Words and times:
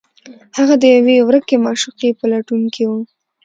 هغه 0.57 0.75
د 0.81 0.83
یوې 0.95 1.17
ورکې 1.27 1.55
معشوقې 1.65 2.09
په 2.19 2.25
لټون 2.31 2.61
کې 2.75 2.83
و 2.89 2.91